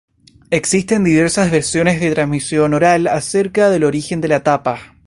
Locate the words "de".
2.01-2.11, 4.19-4.29